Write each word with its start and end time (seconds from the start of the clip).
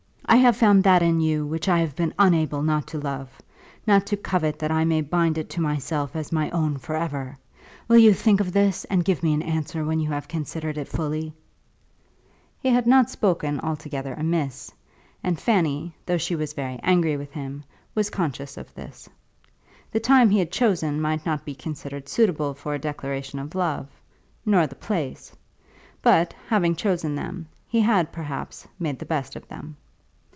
I 0.23 0.37
have 0.37 0.55
found 0.55 0.85
that 0.85 1.01
in 1.03 1.19
you 1.19 1.45
which 1.45 1.67
I 1.67 1.79
have 1.79 1.93
been 1.93 2.13
unable 2.17 2.61
not 2.63 2.87
to 2.87 2.97
love, 2.97 3.29
not 3.85 4.05
to 4.07 4.17
covet 4.17 4.59
that 4.59 4.71
I 4.71 4.85
may 4.85 5.01
bind 5.01 5.37
it 5.37 5.49
to 5.51 5.61
myself 5.61 6.15
as 6.15 6.31
my 6.31 6.49
own 6.51 6.77
for 6.77 6.95
ever. 6.95 7.37
Will 7.89 7.97
you 7.97 8.13
think 8.13 8.39
of 8.39 8.53
this, 8.53 8.85
and 8.85 9.03
give 9.03 9.23
me 9.23 9.33
an 9.33 9.41
answer 9.41 9.83
when 9.83 9.99
you 9.99 10.07
have 10.11 10.29
considered 10.29 10.77
it 10.77 10.87
fully?" 10.87 11.33
[Illustration: 12.63 12.63
Mr. 12.63 12.63
Saul 12.63 12.63
proposes.] 12.63 12.63
He 12.63 12.69
had 12.73 12.87
not 12.87 13.09
spoken 13.09 13.59
altogether 13.59 14.13
amiss, 14.13 14.71
and 15.21 15.37
Fanny, 15.37 15.93
though 16.05 16.17
she 16.17 16.37
was 16.37 16.53
very 16.53 16.79
angry 16.81 17.17
with 17.17 17.33
him, 17.33 17.65
was 17.93 18.09
conscious 18.09 18.55
of 18.55 18.73
this. 18.73 19.09
The 19.91 19.99
time 19.99 20.29
he 20.29 20.39
had 20.39 20.49
chosen 20.49 21.01
might 21.01 21.25
not 21.25 21.43
be 21.43 21.53
considered 21.55 22.07
suitable 22.07 22.53
for 22.53 22.73
a 22.73 22.79
declaration 22.79 23.37
of 23.37 23.53
love, 23.53 23.89
nor 24.45 24.65
the 24.65 24.75
place; 24.75 25.35
but 26.01 26.33
having 26.47 26.73
chosen 26.77 27.15
them, 27.15 27.49
he 27.67 27.81
had, 27.81 28.13
perhaps, 28.13 28.65
made 28.79 28.97
the 28.97 29.05
best 29.05 29.35
of 29.35 29.45
them. 29.49 29.75